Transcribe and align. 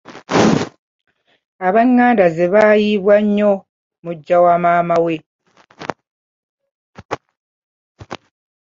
Ab'enganda 1.67 2.25
ze 2.35 2.45
baayiibwa 2.53 3.15
nnyo 3.25 3.51
muggya 4.03 4.37
wamaama 4.43 4.97
we. 5.05 5.15